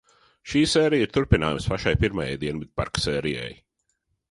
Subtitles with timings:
[0.53, 3.55] Šī sērija ir turpinājums pašai pirmajai Dienvidparka sērijai.